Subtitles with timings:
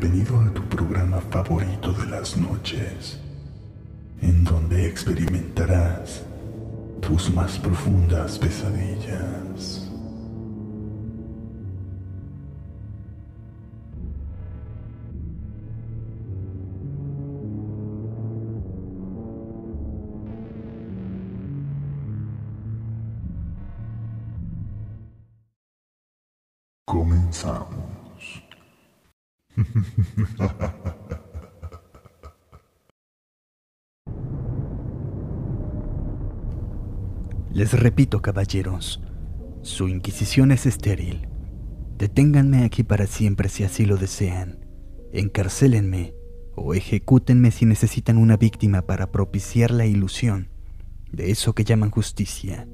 [0.00, 3.20] Bienvenido a tu programa favorito de las noches,
[4.22, 6.22] en donde experimentarás
[7.02, 9.86] tus más profundas pesadillas.
[26.86, 27.79] Comenzamos.
[37.52, 39.02] Les repito, caballeros,
[39.62, 41.28] su inquisición es estéril.
[41.98, 44.64] Deténganme aquí para siempre si así lo desean.
[45.12, 46.14] Encarcélenme
[46.54, 50.48] o ejecútenme si necesitan una víctima para propiciar la ilusión
[51.12, 52.68] de eso que llaman justicia.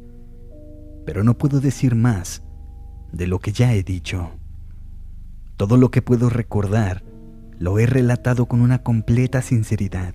[1.04, 2.42] Pero no puedo decir más
[3.12, 4.32] de lo que ya he dicho.
[5.56, 7.02] Todo lo que puedo recordar
[7.58, 10.14] lo he relatado con una completa sinceridad.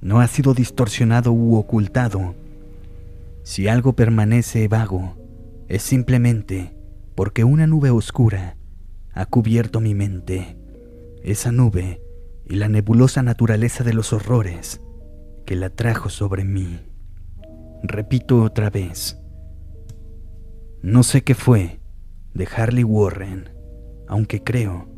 [0.00, 2.34] No ha sido distorsionado u ocultado.
[3.42, 5.16] Si algo permanece vago,
[5.68, 6.76] es simplemente
[7.14, 8.56] porque una nube oscura
[9.12, 10.58] ha cubierto mi mente.
[11.22, 12.02] Esa nube
[12.44, 14.82] y la nebulosa naturaleza de los horrores
[15.46, 16.80] que la trajo sobre mí.
[17.82, 19.18] Repito otra vez.
[20.82, 21.80] No sé qué fue
[22.34, 23.55] de Harley Warren,
[24.08, 24.88] aunque creo,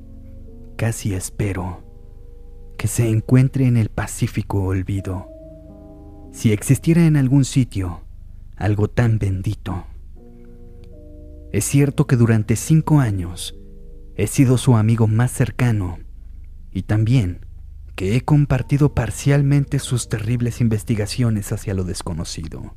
[0.76, 1.84] casi espero,
[2.76, 5.28] que se encuentre en el Pacífico olvido.
[6.32, 8.02] Si existiera en algún sitio
[8.56, 9.86] algo tan bendito.
[11.52, 13.54] Es cierto que durante cinco años
[14.16, 15.98] he sido su amigo más cercano
[16.72, 17.46] y también
[17.94, 22.76] que he compartido parcialmente sus terribles investigaciones hacia lo desconocido.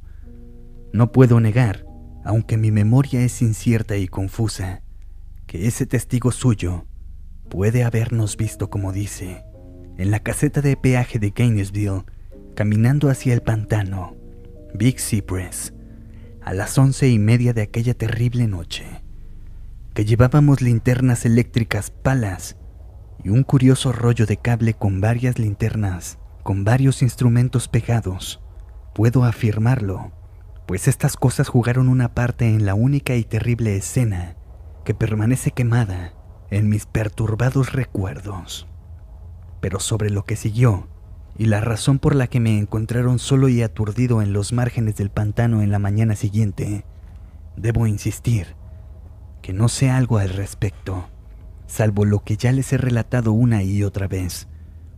[0.93, 1.85] No puedo negar,
[2.23, 4.83] aunque mi memoria es incierta y confusa,
[5.51, 6.85] que ese testigo suyo
[7.49, 9.43] puede habernos visto como dice,
[9.97, 12.05] en la caseta de peaje de Gainesville,
[12.55, 14.15] caminando hacia el pantano,
[14.73, 15.73] Big Cypress,
[16.41, 18.85] a las once y media de aquella terrible noche,
[19.93, 22.55] que llevábamos linternas eléctricas palas
[23.21, 28.39] y un curioso rollo de cable con varias linternas, con varios instrumentos pegados.
[28.95, 30.13] Puedo afirmarlo,
[30.65, 34.37] pues estas cosas jugaron una parte en la única y terrible escena
[34.83, 36.13] que permanece quemada
[36.49, 38.67] en mis perturbados recuerdos.
[39.61, 40.87] Pero sobre lo que siguió,
[41.37, 45.09] y la razón por la que me encontraron solo y aturdido en los márgenes del
[45.09, 46.85] pantano en la mañana siguiente,
[47.55, 48.55] debo insistir
[49.41, 51.07] que no sé algo al respecto,
[51.67, 54.47] salvo lo que ya les he relatado una y otra vez.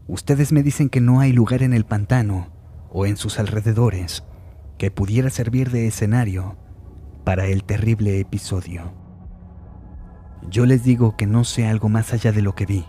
[0.08, 2.52] Ustedes me dicen que no hay lugar en el pantano
[2.90, 4.24] o en sus alrededores
[4.78, 6.58] que pudiera servir de escenario
[7.24, 9.03] para el terrible episodio.
[10.50, 12.86] Yo les digo que no sé algo más allá de lo que vi.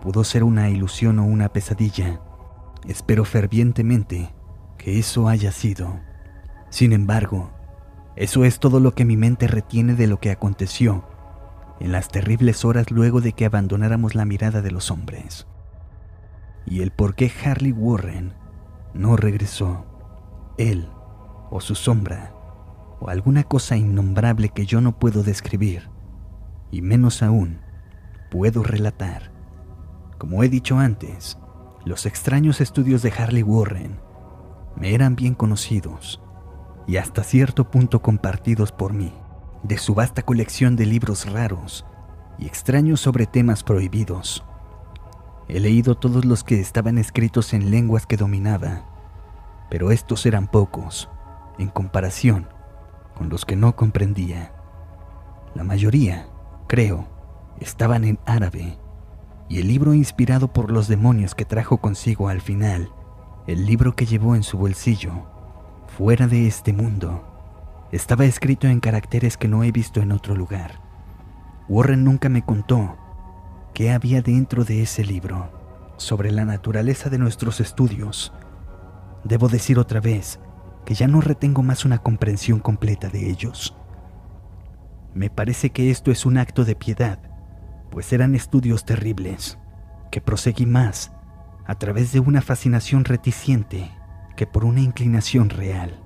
[0.00, 2.20] Pudo ser una ilusión o una pesadilla,
[2.86, 4.34] Espero fervientemente
[4.76, 6.00] que eso haya sido.
[6.68, 7.52] Sin embargo,
[8.16, 11.04] eso es todo lo que mi mente retiene de lo que aconteció
[11.78, 15.46] en las terribles horas luego de que abandonáramos la mirada de los hombres.
[16.66, 18.34] Y el por qué Harley Warren
[18.94, 19.86] no regresó,
[20.58, 20.88] él
[21.50, 22.34] o su sombra,
[22.98, 25.88] o alguna cosa innombrable que yo no puedo describir,
[26.72, 27.60] y menos aún
[28.32, 29.30] puedo relatar.
[30.18, 31.38] Como he dicho antes,
[31.84, 34.00] los extraños estudios de Harley Warren
[34.74, 36.20] me eran bien conocidos
[36.88, 39.12] y hasta cierto punto compartidos por mí,
[39.62, 41.86] de su vasta colección de libros raros
[42.38, 44.44] y extraños sobre temas prohibidos.
[45.48, 48.86] He leído todos los que estaban escritos en lenguas que dominaba,
[49.68, 51.10] pero estos eran pocos
[51.58, 52.48] en comparación
[53.14, 54.52] con los que no comprendía.
[55.54, 56.31] La mayoría,
[56.72, 57.06] creo,
[57.60, 58.78] estaban en árabe
[59.50, 62.88] y el libro inspirado por los demonios que trajo consigo al final,
[63.46, 65.12] el libro que llevó en su bolsillo,
[65.86, 67.26] fuera de este mundo,
[67.92, 70.80] estaba escrito en caracteres que no he visto en otro lugar.
[71.68, 72.96] Warren nunca me contó
[73.74, 75.50] qué había dentro de ese libro
[75.98, 78.32] sobre la naturaleza de nuestros estudios.
[79.24, 80.40] Debo decir otra vez
[80.86, 83.76] que ya no retengo más una comprensión completa de ellos.
[85.14, 87.18] Me parece que esto es un acto de piedad
[87.92, 89.58] pues eran estudios terribles,
[90.10, 91.12] que proseguí más
[91.66, 93.92] a través de una fascinación reticente
[94.34, 96.02] que por una inclinación real.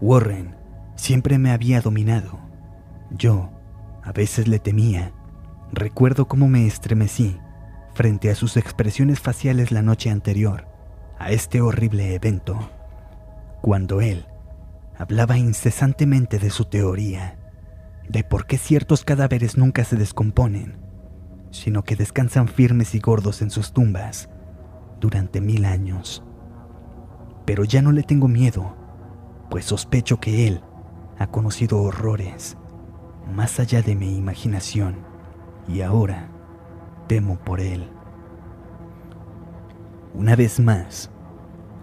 [0.00, 0.56] Warren
[0.96, 2.40] siempre me había dominado.
[3.10, 3.50] Yo
[4.02, 5.12] a veces le temía.
[5.72, 7.38] Recuerdo cómo me estremecí
[7.92, 10.66] frente a sus expresiones faciales la noche anterior
[11.18, 12.70] a este horrible evento,
[13.60, 14.26] cuando él
[14.96, 17.38] hablaba incesantemente de su teoría
[18.08, 20.76] de por qué ciertos cadáveres nunca se descomponen,
[21.50, 24.28] sino que descansan firmes y gordos en sus tumbas
[25.00, 26.22] durante mil años.
[27.46, 28.76] Pero ya no le tengo miedo,
[29.50, 30.62] pues sospecho que él
[31.18, 32.56] ha conocido horrores
[33.32, 34.96] más allá de mi imaginación
[35.66, 36.28] y ahora
[37.06, 37.88] temo por él.
[40.12, 41.10] Una vez más,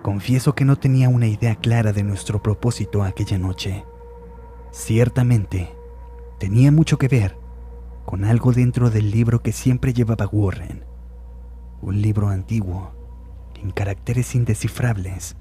[0.01, 3.85] confieso que no tenía una idea clara de nuestro propósito aquella noche.
[4.71, 5.73] Ciertamente,
[6.39, 7.37] tenía mucho que ver
[8.05, 10.85] con algo dentro del libro que siempre llevaba Warren.
[11.81, 12.91] Un libro antiguo,
[13.61, 15.35] en caracteres indescifrables,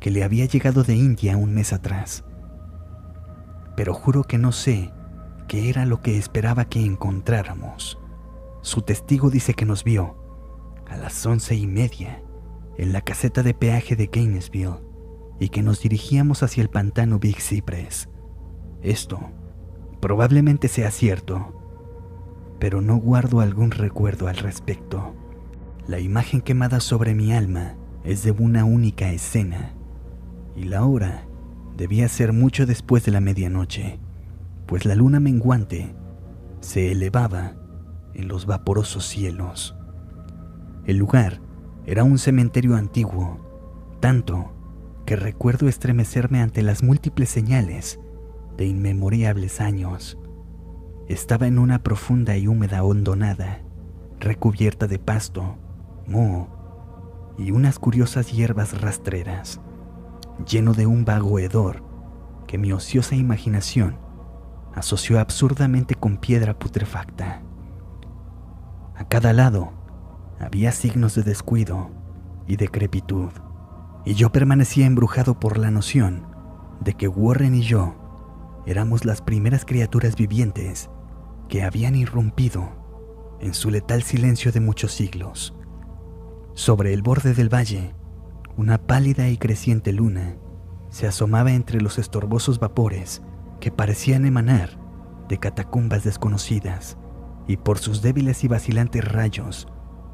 [0.00, 2.24] que le había llegado de India un mes atrás.
[3.76, 4.92] Pero juro que no sé
[5.48, 7.98] qué era lo que esperaba que encontráramos.
[8.62, 10.16] Su testigo dice que nos vio
[10.86, 12.22] a las once y media
[12.78, 14.80] en la caseta de peaje de Gainesville
[15.40, 18.08] y que nos dirigíamos hacia el pantano Big Cypress.
[18.82, 19.20] Esto
[20.00, 21.54] probablemente sea cierto,
[22.60, 25.14] pero no guardo algún recuerdo al respecto.
[25.86, 29.74] La imagen quemada sobre mi alma es de una única escena,
[30.54, 31.26] y la hora
[31.76, 33.98] debía ser mucho después de la medianoche,
[34.66, 35.94] pues la luna menguante
[36.60, 37.54] se elevaba
[38.14, 39.76] en los vaporosos cielos.
[40.84, 41.40] El lugar
[41.88, 43.38] era un cementerio antiguo,
[43.98, 44.52] tanto
[45.06, 47.98] que recuerdo estremecerme ante las múltiples señales
[48.58, 50.18] de inmemorables años.
[51.06, 53.62] Estaba en una profunda y húmeda hondonada,
[54.20, 55.56] recubierta de pasto,
[56.06, 59.58] moho y unas curiosas hierbas rastreras,
[60.46, 61.82] lleno de un vago hedor
[62.46, 63.96] que mi ociosa imaginación
[64.74, 67.40] asoció absurdamente con piedra putrefacta.
[68.94, 69.77] A cada lado
[70.40, 71.90] había signos de descuido
[72.46, 73.30] y decrepitud,
[74.04, 76.26] y yo permanecía embrujado por la noción
[76.80, 77.94] de que Warren y yo
[78.66, 80.90] éramos las primeras criaturas vivientes
[81.48, 82.70] que habían irrumpido
[83.40, 85.54] en su letal silencio de muchos siglos.
[86.54, 87.94] Sobre el borde del valle,
[88.56, 90.36] una pálida y creciente luna
[90.90, 93.22] se asomaba entre los estorbosos vapores
[93.60, 94.78] que parecían emanar
[95.28, 96.96] de catacumbas desconocidas,
[97.46, 99.68] y por sus débiles y vacilantes rayos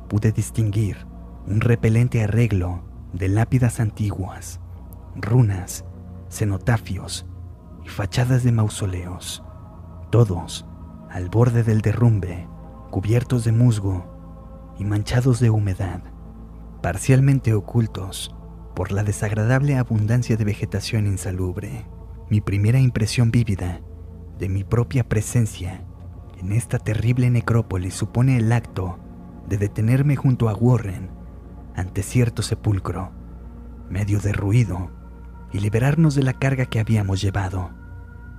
[0.08, 1.06] pude distinguir
[1.46, 4.60] un repelente arreglo de lápidas antiguas,
[5.14, 5.84] runas,
[6.30, 7.26] cenotafios
[7.84, 9.42] y fachadas de mausoleos,
[10.10, 10.66] todos
[11.10, 12.48] al borde del derrumbe,
[12.90, 16.02] cubiertos de musgo y manchados de humedad,
[16.82, 18.34] parcialmente ocultos
[18.74, 21.86] por la desagradable abundancia de vegetación insalubre.
[22.28, 23.80] Mi primera impresión vívida
[24.38, 25.84] de mi propia presencia
[26.40, 28.98] en esta terrible necrópolis supone el acto
[29.48, 31.10] de detenerme junto a Warren
[31.74, 33.10] ante cierto sepulcro,
[33.90, 34.90] medio derruido,
[35.52, 37.70] y liberarnos de la carga que habíamos llevado.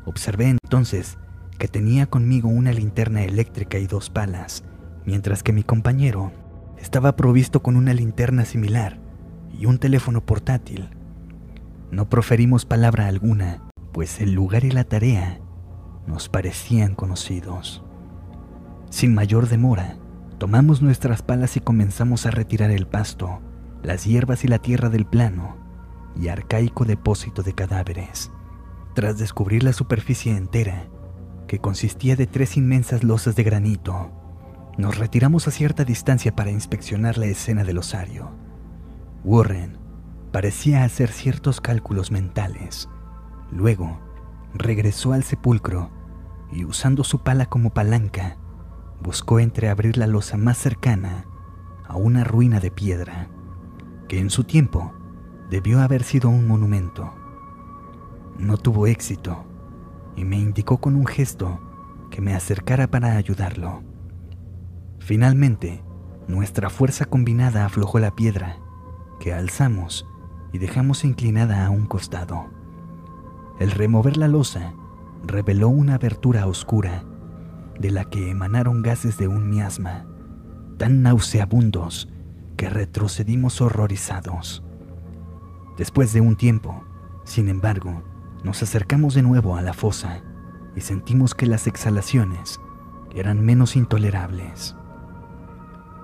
[0.05, 1.17] Observé entonces
[1.57, 4.63] que tenía conmigo una linterna eléctrica y dos palas,
[5.05, 6.33] mientras que mi compañero
[6.77, 8.99] estaba provisto con una linterna similar
[9.57, 10.89] y un teléfono portátil.
[11.89, 13.63] No proferimos palabra alguna,
[13.93, 15.39] pues el lugar y la tarea
[16.05, 17.83] nos parecían conocidos.
[18.89, 19.97] Sin mayor demora,
[20.37, 23.39] Tomamos nuestras palas y comenzamos a retirar el pasto,
[23.83, 25.55] las hierbas y la tierra del plano
[26.19, 28.31] y arcaico depósito de cadáveres.
[28.93, 30.87] Tras descubrir la superficie entera,
[31.47, 34.11] que consistía de tres inmensas losas de granito,
[34.77, 38.31] nos retiramos a cierta distancia para inspeccionar la escena del osario.
[39.23, 39.77] Warren
[40.33, 42.89] parecía hacer ciertos cálculos mentales.
[43.51, 43.99] Luego,
[44.53, 45.91] regresó al sepulcro
[46.51, 48.37] y usando su pala como palanca,
[49.01, 51.25] buscó entreabrir la losa más cercana
[51.87, 53.29] a una ruina de piedra,
[54.07, 54.93] que en su tiempo
[55.49, 57.13] debió haber sido un monumento.
[58.37, 59.45] No tuvo éxito
[60.15, 61.59] y me indicó con un gesto
[62.09, 63.83] que me acercara para ayudarlo.
[64.99, 65.83] Finalmente,
[66.27, 68.57] nuestra fuerza combinada aflojó la piedra,
[69.19, 70.07] que alzamos
[70.51, 72.45] y dejamos inclinada a un costado.
[73.59, 74.73] El remover la losa
[75.23, 77.03] reveló una abertura oscura
[77.79, 80.05] de la que emanaron gases de un miasma,
[80.77, 82.09] tan nauseabundos
[82.57, 84.63] que retrocedimos horrorizados.
[85.77, 86.83] Después de un tiempo,
[87.25, 88.03] sin embargo,
[88.43, 90.23] nos acercamos de nuevo a la fosa
[90.75, 92.59] y sentimos que las exhalaciones
[93.13, 94.75] eran menos intolerables.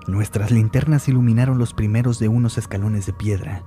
[0.08, 3.62] Nuestras linternas iluminaron los primeros de unos escalones de piedra,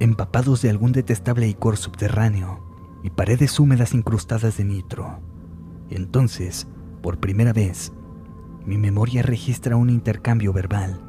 [0.00, 2.64] empapados de algún detestable icor subterráneo
[3.02, 5.20] y paredes húmedas incrustadas de nitro.
[5.90, 6.66] Entonces
[7.02, 7.92] por primera vez,
[8.64, 11.00] mi memoria registra un intercambio verbal.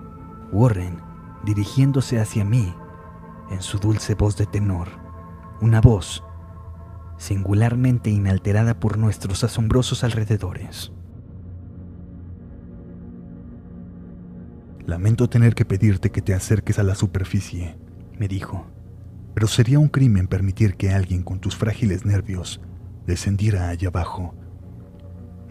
[0.52, 0.98] Warren
[1.46, 2.74] dirigiéndose hacia mí
[3.52, 4.88] en su dulce voz de tenor,
[5.62, 6.24] una voz
[7.18, 10.92] singularmente inalterada por nuestros asombrosos alrededores.
[14.86, 17.78] Lamento tener que pedirte que te acerques a la superficie,
[18.20, 18.66] me dijo,
[19.34, 22.60] pero sería un crimen permitir que alguien con tus frágiles nervios
[23.06, 24.36] descendiera allá abajo.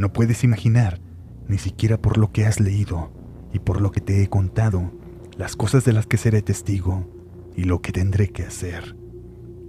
[0.02, 1.00] No puedes imaginar,
[1.46, 3.12] ni siquiera por lo que has leído
[3.52, 4.90] y por lo que te he contado,
[5.38, 7.06] las cosas de las que seré testigo
[7.54, 8.96] y lo que tendré que hacer.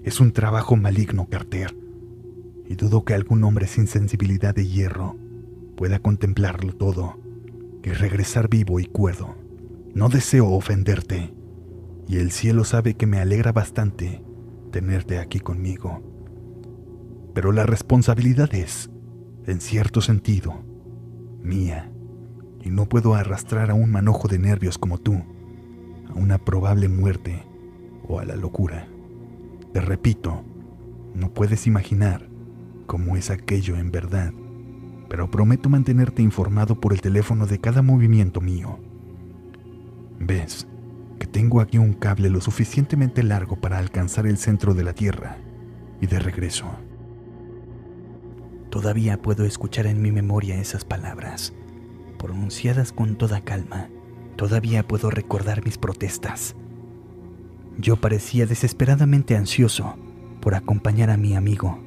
[0.04, 1.78] Es un trabajo maligno, Carter,
[2.68, 5.18] y dudo que algún hombre sin sensibilidad de hierro
[5.78, 7.20] pueda contemplarlo todo
[7.84, 9.36] y regresar vivo y cuerdo.
[9.94, 11.32] No deseo ofenderte,
[12.08, 14.24] y el cielo sabe que me alegra bastante
[14.72, 16.02] tenerte aquí conmigo.
[17.36, 18.90] Pero la responsabilidad es,
[19.46, 20.64] en cierto sentido,
[21.42, 21.92] mía,
[22.62, 25.22] y no puedo arrastrar a un manojo de nervios como tú
[26.10, 27.44] a una probable muerte
[28.08, 28.88] o a la locura.
[29.74, 30.44] Te repito,
[31.14, 32.30] no puedes imaginar
[32.86, 34.34] cómo es aquello en verdad,
[35.10, 38.80] pero prometo mantenerte informado por el teléfono de cada movimiento mío.
[40.20, 40.68] Ves
[41.20, 45.38] que tengo aquí un cable lo suficientemente largo para alcanzar el centro de la Tierra
[46.02, 46.66] y de regreso.
[48.74, 51.54] Todavía puedo escuchar en mi memoria esas palabras,
[52.18, 53.90] pronunciadas con toda calma.
[54.36, 56.56] Todavía puedo recordar mis protestas.
[57.78, 59.96] Yo parecía desesperadamente ansioso
[60.42, 61.84] por acompañar a mi amigo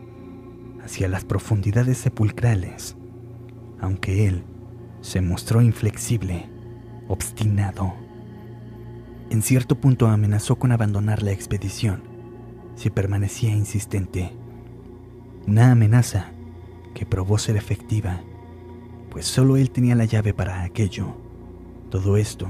[0.85, 2.95] hacia las profundidades sepulcrales,
[3.81, 4.45] aunque él
[5.01, 6.49] se mostró inflexible,
[7.09, 7.95] obstinado.
[9.31, 12.05] En cierto punto amenazó con abandonar la expedición
[12.77, 14.31] si permanecía insistente.
[15.49, 16.31] Una amenaza
[16.97, 18.23] que probó ser efectiva,
[19.11, 21.09] pues solo él tenía la llave para aquello.
[21.91, 22.47] Todo esto,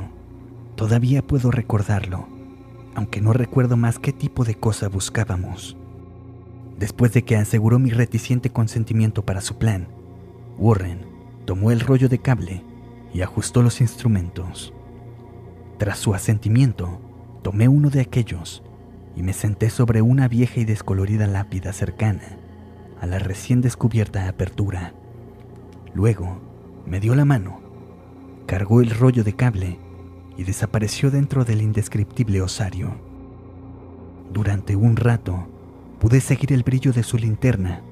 [0.76, 2.28] todavía puedo recordarlo,
[2.94, 5.76] aunque no recuerdo más qué tipo de cosa buscábamos.
[6.78, 9.88] Después de que aseguró mi reticente consentimiento para su plan,
[10.58, 11.00] Warren
[11.44, 12.62] tomó el rollo de cable
[13.12, 14.72] y ajustó los instrumentos.
[15.76, 17.00] Tras su asentimiento,
[17.42, 18.62] tomé uno de aquellos
[19.16, 22.45] y me senté sobre una vieja y descolorida lápida cercana
[23.00, 24.94] a la recién descubierta apertura.
[25.94, 26.38] Luego,
[26.86, 27.60] me dio la mano,
[28.46, 29.78] cargó el rollo de cable
[30.36, 32.94] y desapareció dentro del indescriptible osario.
[34.32, 35.46] Durante un rato,
[35.98, 37.82] pude seguir el brillo de su linterna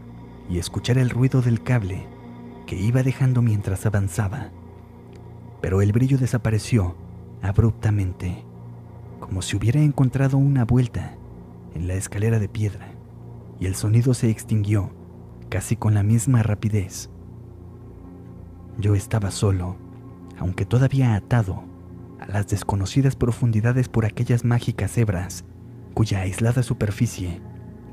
[0.48, 2.06] y escuchar el ruido del cable
[2.66, 4.50] que iba dejando mientras avanzaba.
[5.60, 6.94] Pero el brillo desapareció
[7.42, 8.44] abruptamente,
[9.20, 11.16] como si hubiera encontrado una vuelta
[11.74, 12.93] en la escalera de piedra,
[13.64, 14.92] y el sonido se extinguió
[15.48, 17.08] casi con la misma rapidez.
[18.78, 19.78] Yo estaba solo,
[20.38, 21.64] aunque todavía atado
[22.20, 25.46] a las desconocidas profundidades por aquellas mágicas hebras,
[25.94, 27.40] cuya aislada superficie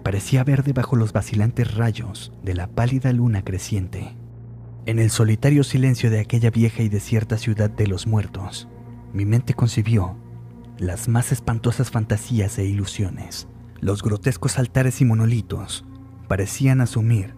[0.03, 4.17] parecía verde bajo los vacilantes rayos de la pálida luna creciente.
[4.85, 8.67] En el solitario silencio de aquella vieja y desierta ciudad de los muertos,
[9.13, 10.17] mi mente concibió
[10.77, 13.47] las más espantosas fantasías e ilusiones.
[13.81, 15.85] Los grotescos altares y monolitos
[16.27, 17.33] parecían asumir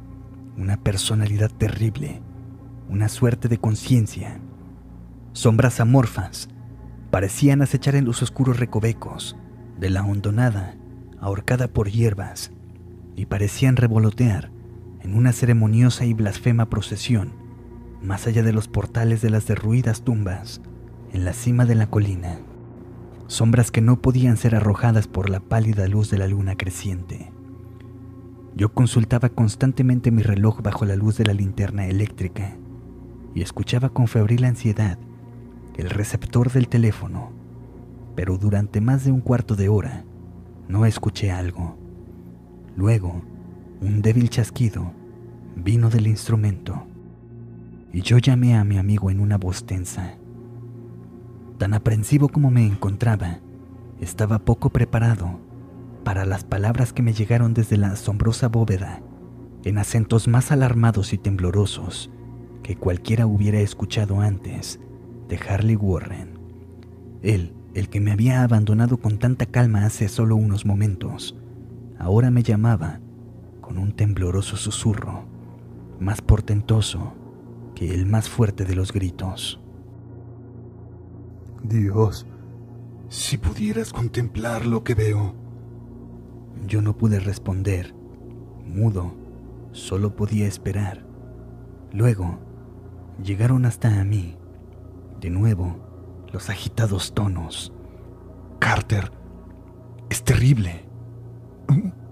[0.58, 2.22] una personalidad terrible,
[2.90, 4.42] una suerte de conciencia.
[5.32, 6.50] Sombras amorfas
[7.12, 9.38] parecían acechar en los oscuros recovecos
[9.80, 10.76] de la hondonada,
[11.22, 12.52] ahorcada por hierbas,
[13.16, 14.52] y parecían revolotear
[15.00, 17.32] en una ceremoniosa y blasfema procesión,
[18.02, 20.60] más allá de los portales de las derruidas tumbas,
[21.14, 22.40] en la cima de la colina,
[23.34, 27.32] sombras que no podían ser arrojadas por la pálida luz de la luna creciente.
[28.56, 32.56] Yo consultaba constantemente mi reloj bajo la luz de la linterna eléctrica
[33.34, 35.00] y escuchaba con febril ansiedad
[35.76, 37.32] el receptor del teléfono,
[38.16, 40.06] pero durante más de un cuarto de hora
[40.68, 41.76] no escuché algo.
[42.76, 43.24] Luego,
[43.82, 44.94] un débil chasquido
[45.56, 46.86] vino del instrumento
[47.92, 50.18] y yo llamé a mi amigo en una voz tensa.
[51.64, 53.40] Tan aprensivo como me encontraba,
[54.02, 55.40] estaba poco preparado
[56.04, 59.02] para las palabras que me llegaron desde la asombrosa bóveda,
[59.64, 62.12] en acentos más alarmados y temblorosos
[62.64, 64.82] que cualquiera hubiera escuchado antes
[65.30, 66.38] de Harley Warren.
[67.22, 71.34] Él, el que me había abandonado con tanta calma hace solo unos momentos,
[71.98, 73.00] ahora me llamaba
[73.62, 75.24] con un tembloroso susurro,
[75.98, 77.14] más portentoso
[77.74, 79.63] que el más fuerte de los gritos.
[81.64, 82.28] Dios,
[83.08, 85.34] si pudieras contemplar lo que veo.
[86.68, 87.96] Yo no pude responder,
[88.66, 89.16] mudo,
[89.72, 91.06] solo podía esperar.
[91.92, 92.40] Luego,
[93.24, 94.38] llegaron hasta a mí,
[95.22, 95.78] de nuevo,
[96.32, 97.74] los agitados tonos.
[98.60, 99.12] Carter,
[100.10, 100.86] es terrible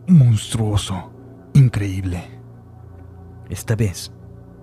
[0.08, 1.12] monstruoso,
[1.54, 2.24] increíble.
[3.50, 4.12] Esta vez,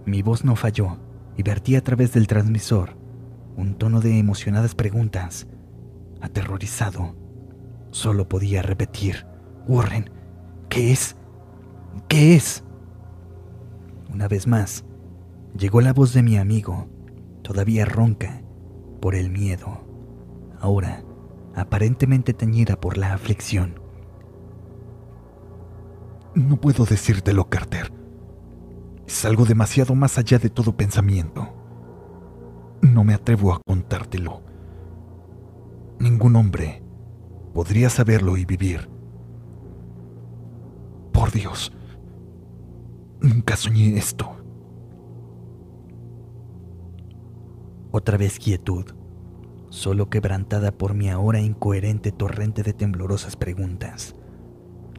[0.06, 0.98] mi voz no falló
[1.36, 2.97] y vertí a través del transmisor
[3.58, 5.48] un tono de emocionadas preguntas.
[6.20, 7.16] Aterrorizado,
[7.90, 9.26] solo podía repetir,
[9.66, 10.10] Warren,
[10.68, 11.16] ¿qué es?
[12.06, 12.62] ¿Qué es?
[14.12, 14.84] Una vez más,
[15.56, 16.88] llegó la voz de mi amigo,
[17.42, 18.42] todavía ronca
[19.00, 19.84] por el miedo,
[20.60, 21.02] ahora
[21.56, 23.80] aparentemente teñida por la aflicción.
[26.34, 27.92] No puedo decírtelo, Carter.
[29.04, 31.57] Es algo demasiado más allá de todo pensamiento.
[32.82, 34.42] No me atrevo a contártelo.
[35.98, 36.82] Ningún hombre
[37.52, 38.88] podría saberlo y vivir.
[41.12, 41.72] Por Dios,
[43.20, 44.36] nunca soñé esto.
[47.90, 48.84] Otra vez quietud,
[49.70, 54.14] solo quebrantada por mi ahora incoherente torrente de temblorosas preguntas.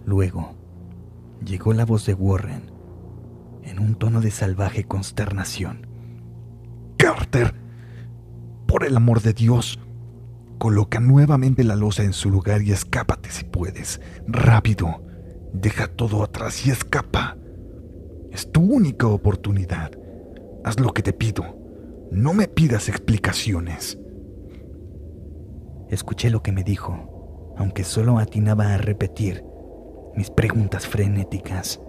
[0.06, 0.56] Luego,
[1.46, 2.72] llegó la voz de Warren
[3.64, 5.88] en un tono de salvaje consternación.
[6.98, 7.54] Carter,
[8.80, 9.78] por el amor de Dios,
[10.58, 14.00] coloca nuevamente la losa en su lugar y escápate si puedes.
[14.26, 15.04] Rápido,
[15.52, 17.36] deja todo atrás y escapa.
[18.32, 19.92] Es tu única oportunidad.
[20.64, 21.58] Haz lo que te pido.
[22.10, 24.00] No me pidas explicaciones.
[25.90, 29.44] Escuché lo que me dijo, aunque solo atinaba a repetir
[30.16, 31.82] mis preguntas frenéticas.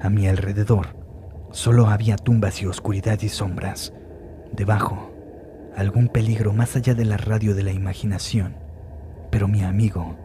[0.00, 0.96] A mi alrededor
[1.50, 3.92] solo había tumbas y oscuridad y sombras.
[4.52, 5.17] Debajo,
[5.78, 8.56] algún peligro más allá de la radio de la imaginación.
[9.30, 10.16] Pero mi amigo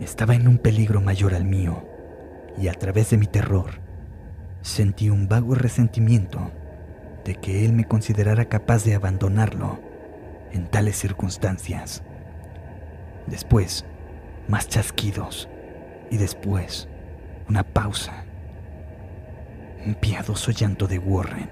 [0.00, 1.86] estaba en un peligro mayor al mío,
[2.58, 3.80] y a través de mi terror
[4.60, 6.50] sentí un vago resentimiento
[7.24, 9.80] de que él me considerara capaz de abandonarlo
[10.50, 12.02] en tales circunstancias.
[13.28, 13.84] Después,
[14.48, 15.48] más chasquidos
[16.10, 16.88] y después
[17.48, 18.24] una pausa.
[19.86, 21.48] Un piadoso llanto de Warren.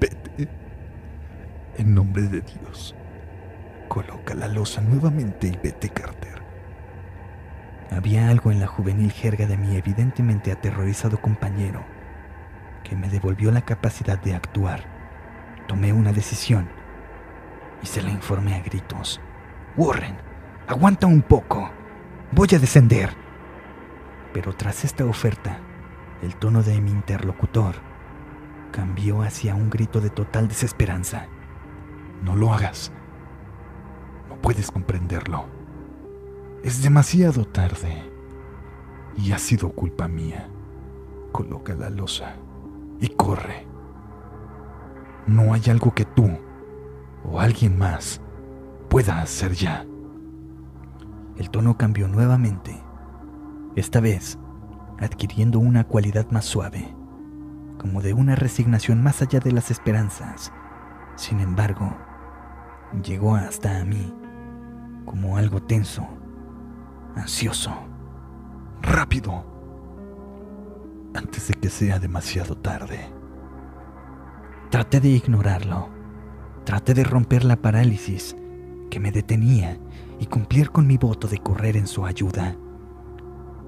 [0.00, 0.65] Vete.
[1.78, 2.94] En nombre de Dios.
[3.88, 6.42] Coloca la losa nuevamente y vete, Carter.
[7.90, 11.84] Había algo en la juvenil jerga de mi evidentemente aterrorizado compañero
[12.82, 14.84] que me devolvió la capacidad de actuar.
[15.68, 16.68] Tomé una decisión
[17.82, 19.20] y se la informé a gritos.
[19.76, 20.16] Warren,
[20.66, 21.70] aguanta un poco.
[22.32, 23.10] Voy a descender.
[24.32, 25.58] Pero tras esta oferta,
[26.22, 27.74] el tono de mi interlocutor
[28.72, 31.28] cambió hacia un grito de total desesperanza.
[32.22, 32.92] No lo hagas.
[34.28, 35.46] No puedes comprenderlo.
[36.62, 38.10] Es demasiado tarde.
[39.16, 40.48] Y ha sido culpa mía.
[41.32, 42.36] Coloca la losa
[43.00, 43.66] y corre.
[45.26, 46.30] No hay algo que tú
[47.24, 48.20] o alguien más
[48.88, 49.84] pueda hacer ya.
[51.36, 52.82] El tono cambió nuevamente,
[53.74, 54.38] esta vez
[54.98, 56.94] adquiriendo una cualidad más suave,
[57.78, 60.52] como de una resignación más allá de las esperanzas.
[61.16, 61.94] Sin embargo,
[63.02, 64.12] llegó hasta a mí
[65.04, 66.06] como algo tenso,
[67.14, 67.72] ansioso.
[68.82, 69.44] Rápido,
[71.14, 73.08] antes de que sea demasiado tarde.
[74.70, 75.88] Traté de ignorarlo.
[76.64, 78.36] Traté de romper la parálisis
[78.90, 79.78] que me detenía
[80.18, 82.56] y cumplir con mi voto de correr en su ayuda.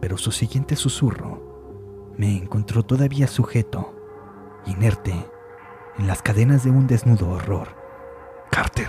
[0.01, 3.95] Pero su siguiente susurro me encontró todavía sujeto,
[4.67, 5.15] inerte,
[5.99, 7.69] en las cadenas de un desnudo horror.
[8.51, 8.89] Carter,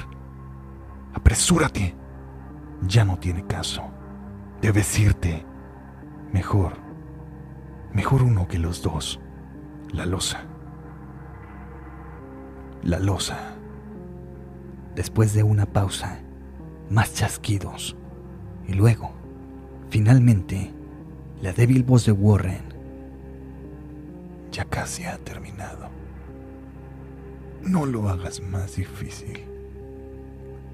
[1.30, 1.94] apresúrate.
[2.88, 3.84] Ya no tiene caso.
[4.63, 5.46] Debes irte.
[6.34, 6.74] Mejor.
[7.94, 9.20] Mejor uno que los dos.
[9.92, 10.42] La losa.
[12.82, 13.54] La losa.
[14.96, 16.20] Después de una pausa,
[16.89, 17.96] más chasquidos.
[18.68, 19.12] Y luego,
[19.92, 20.74] finalmente,
[21.44, 22.74] la débil voz de Warren.
[24.52, 25.89] Ya casi ha terminado.
[27.62, 29.59] No lo hagas más difícil.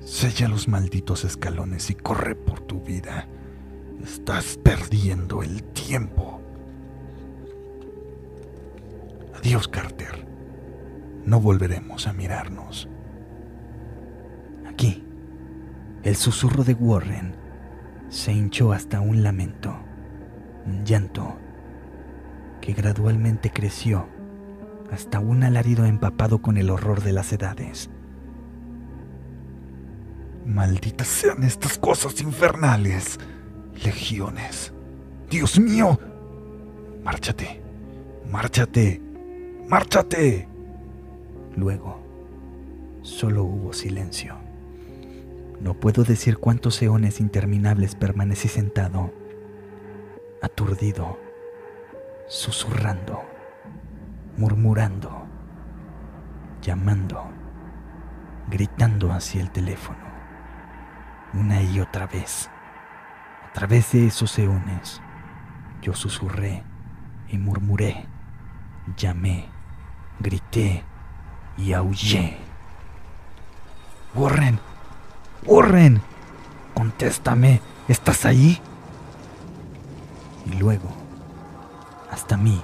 [0.06, 3.28] Sella los malditos escalones y corre por tu vida.
[4.04, 6.40] Estás perdiendo el tiempo.
[9.36, 10.28] Adiós, Carter.
[11.26, 12.88] No volveremos a mirarnos.
[14.68, 15.04] Aquí,
[16.04, 17.36] el susurro de Warren
[18.10, 19.76] se hinchó hasta un lamento,
[20.68, 21.36] un llanto
[22.62, 24.08] que gradualmente creció
[24.92, 27.90] hasta un alarido empapado con el horror de las edades.
[30.46, 33.20] Malditas sean estas cosas infernales.
[33.84, 34.74] Legiones.
[35.30, 36.00] Dios mío.
[37.04, 37.62] Márchate.
[38.32, 39.02] Márchate.
[39.68, 40.48] Márchate.
[41.56, 42.00] Luego,
[43.02, 44.36] solo hubo silencio.
[45.60, 49.14] No puedo decir cuántos eones interminables permanecí sentado,
[50.42, 51.18] aturdido,
[52.28, 53.22] susurrando,
[54.38, 55.26] murmurando,
[56.62, 57.36] llamando
[58.50, 60.05] gritando hacia el teléfono,
[61.36, 62.50] una y otra vez.
[63.50, 65.02] A través de esos eones,
[65.82, 66.64] yo susurré
[67.30, 68.06] y murmuré,
[68.98, 69.50] llamé,
[70.20, 70.84] grité
[71.58, 72.38] y aullé.
[74.14, 74.60] Warren,
[75.46, 76.02] Warren,
[76.74, 78.62] contéstame, ¿estás ahí?
[80.46, 80.90] Y luego,
[82.12, 82.62] hasta mí,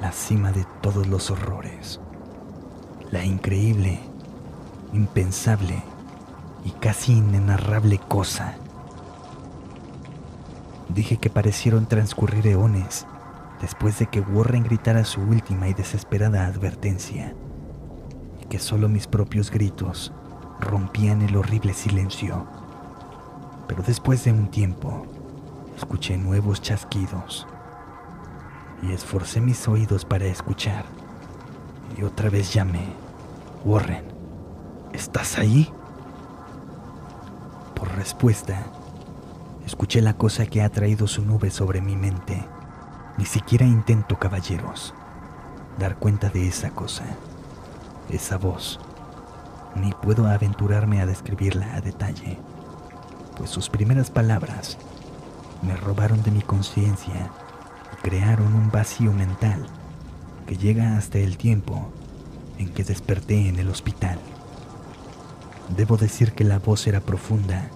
[0.00, 2.00] la cima de todos los horrores,
[3.10, 4.00] la increíble,
[4.92, 5.82] impensable
[6.64, 8.56] y casi inenarrable cosa.
[10.88, 13.06] Dije que parecieron transcurrir eones
[13.60, 17.34] después de que Warren gritara su última y desesperada advertencia,
[18.42, 20.12] y que solo mis propios gritos
[20.58, 22.46] rompían el horrible silencio.
[23.68, 25.06] Pero después de un tiempo,
[25.76, 27.46] escuché nuevos chasquidos
[28.82, 30.84] y esforcé mis oídos para escuchar.
[31.96, 32.86] Y otra vez llamé,
[33.64, 34.04] Warren,
[34.92, 35.70] ¿estás ahí?
[37.96, 38.66] Respuesta,
[39.66, 42.40] escuché la cosa que ha traído su nube sobre mi mente.
[43.18, 44.94] Ni siquiera intento, caballeros,
[45.78, 47.04] dar cuenta de esa cosa,
[48.08, 48.78] esa voz.
[49.74, 52.38] Ni puedo aventurarme a describirla a detalle,
[53.36, 54.78] pues sus primeras palabras
[55.62, 57.30] me robaron de mi conciencia
[57.92, 59.66] y crearon un vacío mental
[60.46, 61.90] que llega hasta el tiempo
[62.58, 64.18] en que desperté en el hospital.
[65.76, 67.68] Debo decir que la voz era profunda,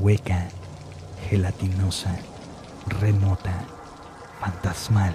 [0.00, 0.48] hueca,
[1.28, 2.16] gelatinosa,
[3.00, 3.66] remota
[4.42, 5.14] fantasmal,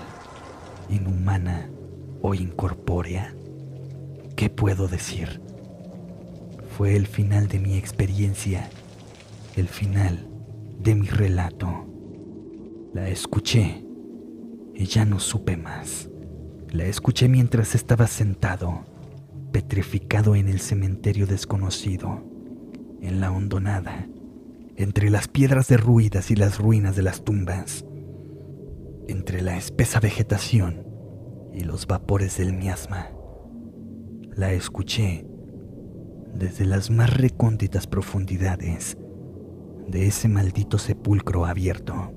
[0.89, 1.69] inhumana
[2.21, 3.35] o incorpórea.
[4.37, 5.41] ¿Qué puedo decir?
[6.77, 8.69] Fue el final de mi experiencia,
[9.57, 10.29] el final
[10.79, 11.87] de mi relato.
[12.93, 13.83] La escuché
[14.73, 16.07] y ya no supe más.
[16.71, 18.85] La escuché mientras estaba sentado,
[19.51, 22.23] petrificado en el cementerio desconocido,
[23.01, 24.07] en la hondonada,
[24.77, 27.83] entre las piedras derruidas y las ruinas de las tumbas
[29.07, 30.85] entre la espesa vegetación
[31.51, 33.09] y los vapores del miasma.
[34.35, 35.25] La escuché
[36.35, 38.97] desde las más recónditas profundidades
[39.87, 42.13] de ese maldito sepulcro abierto,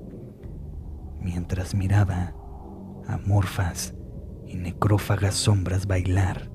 [1.19, 2.35] mientras miraba
[3.07, 3.95] amorfas
[4.45, 6.51] y necrófagas sombras bailar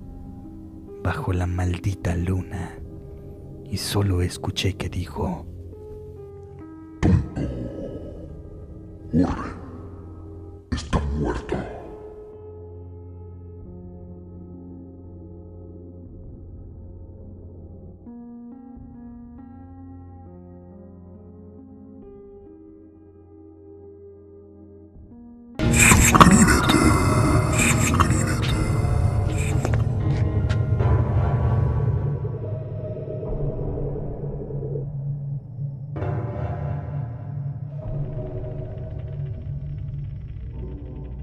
[1.03, 2.79] bajo la maldita luna,
[3.65, 5.56] y solo escuché que dijo,
[10.73, 11.76] está muerto.